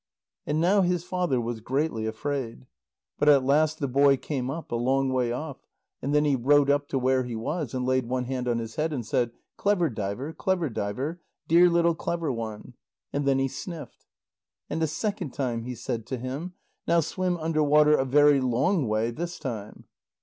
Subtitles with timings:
[0.47, 2.65] And now his father was greatly afraid.
[3.19, 5.67] But at last the boy came up, a long way off.
[6.01, 8.77] And then he rowed up to where he was, and laid one hand on his
[8.77, 12.73] head, and said: "Clever diver, clever diver, dear little clever one."
[13.13, 14.07] And then he sniffed.
[14.71, 16.53] And a second time he said to him:
[16.87, 19.83] "Now swim under water a very long way this time."